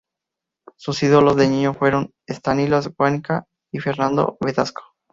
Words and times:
Sus 0.77 1.03
ídolos 1.03 1.35
de 1.35 1.47
niño 1.47 1.75
fueron 1.75 2.11
Stanislas 2.27 2.89
Wawrinka 2.97 3.45
y 3.71 3.81
Fernando 3.81 4.35
Verdasco. 4.41 4.81